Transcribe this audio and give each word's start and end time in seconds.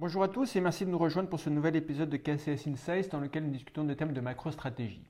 Bonjour 0.00 0.22
à 0.22 0.28
tous 0.28 0.56
et 0.56 0.62
merci 0.62 0.86
de 0.86 0.90
nous 0.90 0.96
rejoindre 0.96 1.28
pour 1.28 1.40
ce 1.40 1.50
nouvel 1.50 1.76
épisode 1.76 2.08
de 2.08 2.16
KCS 2.16 2.66
Insights 2.66 3.10
dans 3.10 3.20
lequel 3.20 3.44
nous 3.44 3.50
discutons 3.50 3.84
de 3.84 3.92
thèmes 3.92 4.14
de 4.14 4.20
macro-stratégie. 4.22 5.02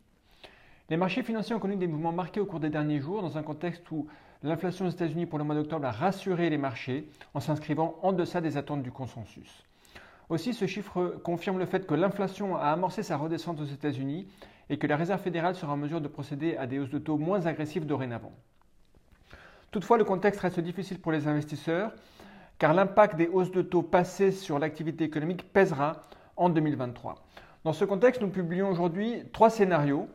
Les 0.88 0.96
marchés 0.96 1.22
financiers 1.22 1.54
ont 1.54 1.60
connu 1.60 1.76
des 1.76 1.86
mouvements 1.86 2.10
marqués 2.10 2.40
au 2.40 2.44
cours 2.44 2.58
des 2.58 2.70
derniers 2.70 2.98
jours 2.98 3.22
dans 3.22 3.38
un 3.38 3.44
contexte 3.44 3.88
où 3.92 4.08
l'inflation 4.42 4.86
aux 4.86 4.90
États-Unis 4.90 5.26
pour 5.26 5.38
le 5.38 5.44
mois 5.44 5.54
d'octobre 5.54 5.86
a 5.86 5.92
rassuré 5.92 6.50
les 6.50 6.58
marchés 6.58 7.08
en 7.34 7.38
s'inscrivant 7.38 8.00
en 8.02 8.10
deçà 8.10 8.40
des 8.40 8.56
attentes 8.56 8.82
du 8.82 8.90
consensus. 8.90 9.62
Aussi, 10.28 10.54
ce 10.54 10.66
chiffre 10.66 11.20
confirme 11.22 11.60
le 11.60 11.66
fait 11.66 11.86
que 11.86 11.94
l'inflation 11.94 12.56
a 12.56 12.72
amorcé 12.72 13.04
sa 13.04 13.16
redescente 13.16 13.60
aux 13.60 13.64
États-Unis 13.64 14.26
et 14.70 14.76
que 14.76 14.88
la 14.88 14.96
Réserve 14.96 15.22
fédérale 15.22 15.54
sera 15.54 15.74
en 15.74 15.76
mesure 15.76 16.00
de 16.00 16.08
procéder 16.08 16.56
à 16.56 16.66
des 16.66 16.80
hausses 16.80 16.90
de 16.90 16.98
taux 16.98 17.16
moins 17.16 17.46
agressives 17.46 17.86
dorénavant. 17.86 18.32
Toutefois, 19.70 19.98
le 19.98 20.04
contexte 20.04 20.40
reste 20.40 20.58
difficile 20.58 20.98
pour 20.98 21.12
les 21.12 21.28
investisseurs 21.28 21.92
car 22.60 22.74
l'impact 22.74 23.16
des 23.16 23.26
hausses 23.26 23.50
de 23.50 23.62
taux 23.62 23.82
passées 23.82 24.30
sur 24.30 24.58
l'activité 24.58 25.02
économique 25.02 25.50
pèsera 25.50 26.02
en 26.36 26.50
2023. 26.50 27.14
Dans 27.64 27.72
ce 27.72 27.86
contexte, 27.86 28.20
nous 28.20 28.28
publions 28.28 28.68
aujourd'hui 28.68 29.22
trois 29.32 29.48
scénarios 29.48 30.08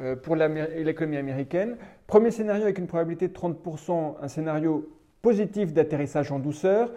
euh, 0.00 0.14
pour 0.14 0.36
l'économie 0.36 1.16
américaine. 1.16 1.76
Premier 2.06 2.30
scénario 2.30 2.62
avec 2.62 2.78
une 2.78 2.86
probabilité 2.86 3.26
de 3.26 3.32
30%, 3.32 4.14
un 4.22 4.28
scénario 4.28 4.88
positif 5.20 5.72
d'atterrissage 5.72 6.30
en 6.30 6.38
douceur. 6.38 6.92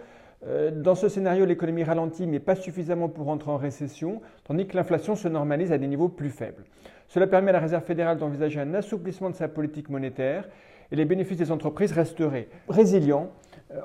Euh, 0.46 0.70
dans 0.70 0.94
ce 0.94 1.08
scénario, 1.08 1.44
l'économie 1.44 1.82
ralentit, 1.82 2.28
mais 2.28 2.38
pas 2.38 2.54
suffisamment 2.54 3.08
pour 3.08 3.28
entrer 3.28 3.50
en 3.50 3.56
récession, 3.56 4.22
tandis 4.44 4.68
que 4.68 4.76
l'inflation 4.76 5.16
se 5.16 5.26
normalise 5.26 5.72
à 5.72 5.78
des 5.78 5.88
niveaux 5.88 6.08
plus 6.08 6.30
faibles. 6.30 6.64
Cela 7.08 7.26
permet 7.26 7.50
à 7.50 7.54
la 7.54 7.60
Réserve 7.60 7.84
fédérale 7.84 8.18
d'envisager 8.18 8.60
un 8.60 8.74
assouplissement 8.74 9.30
de 9.30 9.34
sa 9.34 9.48
politique 9.48 9.88
monétaire 9.88 10.48
et 10.92 10.96
les 10.96 11.04
bénéfices 11.04 11.38
des 11.38 11.50
entreprises 11.50 11.90
resteraient 11.90 12.46
résilients 12.68 13.32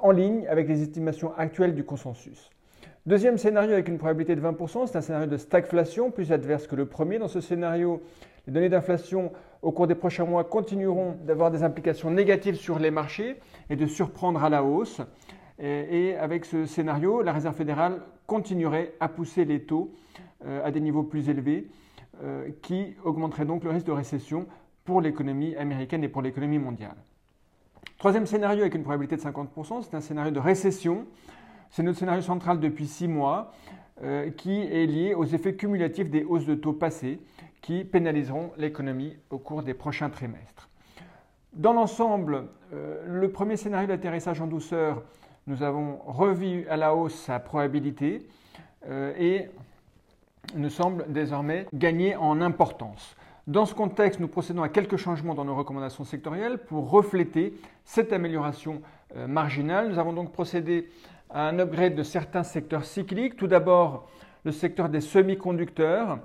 en 0.02 0.12
ligne 0.12 0.48
avec 0.48 0.68
les 0.68 0.82
estimations 0.82 1.34
actuelles 1.38 1.76
du 1.76 1.84
consensus. 1.84 2.50
Deuxième 3.06 3.38
scénario 3.38 3.74
avec 3.74 3.88
une 3.88 3.98
probabilité 3.98 4.36
de 4.36 4.42
20%, 4.42 4.86
c'est 4.88 4.98
un 4.98 5.02
scénario 5.02 5.28
de 5.28 5.38
stagflation 5.38 6.12
plus 6.12 6.32
adverse 6.32 6.68
que 6.68 6.76
le 6.76 6.86
premier. 6.86 7.18
Dans 7.18 7.28
ce 7.28 7.42
scénario, 7.42 8.04
les 8.46 8.54
données 8.54 8.70
d'inflation 8.70 9.32
au 9.62 9.72
cours 9.72 9.88
des 9.88 9.96
prochains 9.96 10.26
mois 10.26 10.44
continueront 10.44 11.16
d'avoir 11.24 11.50
des 11.50 11.64
implications 11.64 12.12
négatives 12.12 12.56
sur 12.56 12.78
les 12.78 12.92
marchés 12.92 13.38
et 13.70 13.76
de 13.76 13.86
surprendre 13.86 14.44
à 14.44 14.50
la 14.50 14.64
hausse. 14.64 15.02
Et, 15.60 16.16
avec 16.16 16.46
ce 16.46 16.66
scénario, 16.66 17.22
la 17.22 17.34
Réserve 17.34 17.56
fédérale 17.56 18.02
continuerait 18.28 18.94
à 19.00 19.10
pousser 19.10 19.44
les 19.44 19.64
taux 19.64 19.92
euh, 20.46 20.64
à 20.64 20.72
des 20.72 20.80
niveaux 20.80 21.04
plus 21.04 21.30
élevés, 21.30 21.68
euh, 22.24 22.50
qui 22.62 22.96
augmenterait 23.04 23.46
donc 23.46 23.64
le 23.64 23.72
risque 23.72 23.88
de 23.88 23.92
récession 23.92 24.46
pour 24.86 25.02
l'économie 25.02 25.56
américaine 25.56 26.04
et 26.04 26.10
pour 26.10 26.22
l'économie 26.22 26.60
mondiale. 26.60 26.96
Troisième 28.00 28.26
scénario 28.26 28.62
avec 28.62 28.76
une 28.76 28.84
probabilité 28.84 29.18
de 29.18 29.22
50%, 29.22 29.82
c'est 29.84 29.94
un 29.94 30.00
scénario 30.00 30.32
de 30.32 30.40
récession. 30.40 31.06
C'est 31.70 31.84
notre 31.84 32.00
scénario 32.00 32.22
central 32.22 32.62
depuis 32.62 32.88
six 32.88 33.10
mois 33.10 33.52
euh, 34.02 34.32
qui 34.32 34.62
est 34.62 34.86
lié 34.86 35.14
aux 35.14 35.26
effets 35.26 35.54
cumulatifs 35.54 36.10
des 36.10 36.24
hausses 36.24 36.46
de 36.46 36.56
taux 36.56 36.72
passées 36.72 37.20
qui 37.62 37.84
pénaliseront 37.84 38.52
l'économie 38.56 39.18
au 39.30 39.38
cours 39.38 39.64
des 39.64 39.74
prochains 39.74 40.10
trimestres. 40.10 40.70
Dans 41.52 41.74
l'ensemble, 41.74 42.46
euh, 42.72 43.04
le 43.06 43.32
premier 43.34 43.58
scénario 43.58 43.90
d'atterrissage 43.90 44.40
en 44.40 44.48
douceur, 44.48 45.04
nous 45.46 45.62
avons 45.62 45.98
revu 46.06 46.66
à 46.70 46.78
la 46.78 46.96
hausse 46.96 47.16
sa 47.16 47.42
probabilité 47.42 48.26
euh, 48.88 49.14
et 49.20 49.50
nous 50.56 50.70
semble 50.70 51.12
désormais 51.12 51.66
gagner 51.74 52.16
en 52.16 52.40
importance. 52.40 53.18
Dans 53.48 53.66
ce 53.66 53.74
contexte, 53.74 54.20
nous 54.20 54.28
procédons 54.28 54.62
à 54.62 54.70
quelques 54.70 54.98
changements 54.98 55.34
dans 55.34 55.46
nos 55.46 55.56
recommandations 55.56 56.04
sectorielles 56.04 56.58
pour 56.58 56.90
refléter 56.90 57.54
cette 57.84 58.14
amélioration 58.14 58.82
euh, 59.16 59.28
marginale. 59.28 59.90
Nous 59.90 59.98
avons 59.98 60.14
donc 60.14 60.32
procédé 60.32 60.90
à 61.30 61.48
un 61.48 61.58
upgrade 61.58 61.96
de 61.96 62.04
certains 62.04 62.44
secteurs 62.44 62.86
cycliques. 62.86 63.38
Tout 63.38 63.48
d'abord, 63.48 64.08
le 64.44 64.52
secteur 64.52 64.90
des 64.90 65.02
semi-conducteurs. 65.02 66.20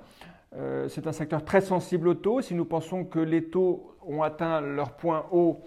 Euh, 0.55 0.87
c'est 0.87 1.07
un 1.07 1.11
secteur 1.13 1.43
très 1.43 1.61
sensible 1.61 2.09
aux 2.09 2.13
taux. 2.13 2.41
Si 2.41 2.53
nous 2.53 2.65
pensons 2.65 3.05
que 3.05 3.19
les 3.19 3.45
taux 3.45 3.95
ont 4.05 4.21
atteint 4.21 4.61
leur 4.61 4.91
point 4.91 5.25
haut 5.31 5.61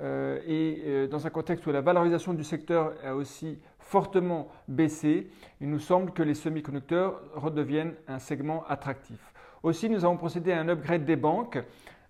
euh, 0.00 0.40
et 0.46 1.06
dans 1.08 1.26
un 1.26 1.30
contexte 1.30 1.66
où 1.66 1.72
la 1.72 1.82
valorisation 1.82 2.34
du 2.34 2.44
secteur 2.44 2.94
a 3.04 3.14
aussi 3.14 3.58
fortement 3.78 4.48
baissé, 4.68 5.28
il 5.60 5.68
nous 5.68 5.78
semble 5.78 6.12
que 6.12 6.22
les 6.22 6.34
semi-conducteurs 6.34 7.20
redeviennent 7.34 7.94
un 8.08 8.18
segment 8.18 8.64
attractif. 8.68 9.34
Aussi, 9.64 9.88
nous 9.88 10.04
avons 10.04 10.18
procédé 10.18 10.52
à 10.52 10.60
un 10.60 10.68
upgrade 10.68 11.06
des 11.06 11.16
banques, 11.16 11.58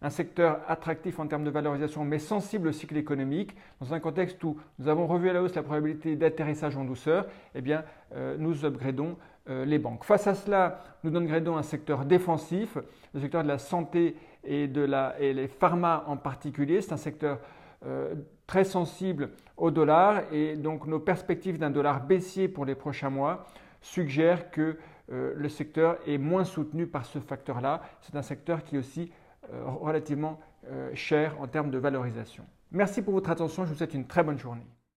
un 0.03 0.11
secteur 0.11 0.59
attractif 0.67 1.21
en 1.21 1.29
termes 1.29 1.45
de 1.45 1.51
valorisation 1.51 2.05
mais 2.05 2.19
sensible 2.19 2.67
au 2.67 2.73
cycle 2.73 2.97
économique. 2.97 3.55
Dans 3.81 3.95
un 3.95 4.01
contexte 4.01 4.43
où 4.43 4.59
nous 4.81 4.89
avons 4.89 5.07
revu 5.07 5.31
à 5.31 5.35
la 5.35 5.41
hausse 5.41 5.55
la 5.55 5.63
probabilité 5.63 6.17
d'atterrissage 6.17 6.77
en 6.77 6.83
douceur, 6.83 7.29
eh 7.55 7.61
bien, 7.61 7.85
euh, 8.13 8.35
nous 8.41 8.65
upgradons 8.65 9.17
euh, 9.49 9.65
les 9.65 9.79
banques. 9.79 10.03
Face 10.03 10.27
à 10.27 10.35
cela, 10.35 10.83
nous 11.05 11.15
upgradons 11.15 11.57
un 11.57 11.63
secteur 11.63 12.07
défensif, 12.07 12.77
le 13.15 13.21
secteur 13.21 13.45
de 13.45 13.49
la 13.49 13.59
santé 13.59 14.17
et, 14.43 14.67
de 14.67 14.81
la, 14.81 15.15
et 15.21 15.33
les 15.33 15.47
pharma 15.47 16.03
en 16.09 16.17
particulier. 16.17 16.81
C'est 16.81 16.95
un 16.95 16.97
secteur 16.97 17.39
euh, 17.87 18.17
très 18.49 18.65
sensible 18.65 19.31
au 19.57 19.71
dollar 19.71 20.23
et 20.33 20.57
donc 20.57 20.89
nos 20.89 20.99
perspectives 20.99 21.59
d'un 21.59 21.71
dollar 21.71 22.05
baissier 22.05 22.49
pour 22.49 22.65
les 22.65 22.75
prochains 22.75 23.11
mois 23.11 23.47
suggèrent 23.81 24.51
que 24.51 24.77
le 25.09 25.49
secteur 25.49 25.99
est 26.07 26.19
moins 26.19 26.45
soutenu 26.45 26.87
par 26.87 27.05
ce 27.05 27.19
facteur-là. 27.19 27.83
C'est 28.01 28.17
un 28.17 28.23
secteur 28.23 28.65
qui 28.65 28.77
est 28.77 28.79
aussi 28.79 29.11
euh, 29.53 29.65
relativement 29.67 30.41
euh, 30.71 30.91
cher 30.95 31.39
en 31.41 31.47
termes 31.47 31.71
de 31.71 31.77
valorisation. 31.77 32.45
Merci 32.71 33.03
pour 33.03 33.13
votre 33.13 33.29
attention, 33.29 33.65
je 33.65 33.71
vous 33.71 33.77
souhaite 33.77 33.93
une 33.93 34.07
très 34.07 34.23
bonne 34.23 34.39
journée. 34.39 34.67